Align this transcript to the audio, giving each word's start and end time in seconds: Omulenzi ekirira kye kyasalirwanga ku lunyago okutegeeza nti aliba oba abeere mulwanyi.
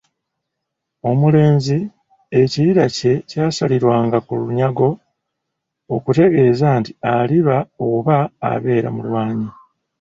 Omulenzi 1.09 1.77
ekirira 2.41 2.85
kye 2.95 3.13
kyasalirwanga 3.29 4.17
ku 4.27 4.33
lunyago 4.39 4.89
okutegeeza 5.95 6.67
nti 6.79 6.91
aliba 7.17 7.57
oba 7.89 8.17
abeere 8.51 8.89
mulwanyi. 8.95 9.49